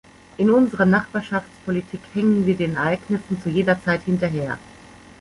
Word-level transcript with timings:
In 0.37 0.49
unserer 0.49 0.85
Nachbarschaftspolitik 0.87 2.01
hängen 2.15 2.47
wir 2.47 2.57
den 2.57 2.75
Ereignissen 2.75 3.39
zu 3.39 3.49
jeder 3.51 3.79
Zeit 3.83 4.01
hinterher. 4.01 4.57